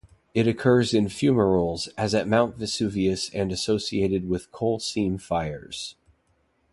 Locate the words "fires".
5.19-5.93